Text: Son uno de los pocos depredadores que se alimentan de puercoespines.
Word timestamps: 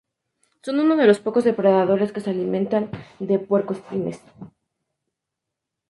Son 0.63 0.79
uno 0.79 0.95
de 0.95 1.05
los 1.05 1.19
pocos 1.19 1.43
depredadores 1.43 2.11
que 2.11 2.21
se 2.21 2.31
alimentan 2.31 2.89
de 3.19 3.37
puercoespines. 3.37 4.23